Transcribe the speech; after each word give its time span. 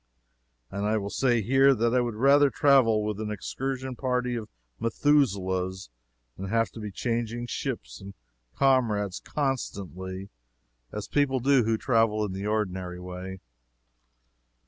And 0.71 0.83
I 0.83 0.97
will 0.97 1.11
say, 1.11 1.43
here, 1.43 1.75
that 1.75 1.93
I 1.93 2.01
would 2.01 2.15
rather 2.15 2.49
travel 2.49 3.03
with 3.05 3.19
an 3.19 3.29
excursion 3.29 3.95
party 3.95 4.33
of 4.35 4.49
Methuselahs 4.79 5.91
than 6.35 6.47
have 6.49 6.71
to 6.71 6.79
be 6.79 6.89
changing 6.89 7.45
ships 7.45 8.01
and 8.01 8.15
comrades 8.55 9.19
constantly, 9.19 10.29
as 10.91 11.07
people 11.07 11.39
do 11.39 11.65
who 11.65 11.77
travel 11.77 12.25
in 12.25 12.31
the 12.33 12.47
ordinary 12.47 12.99
way. 12.99 13.41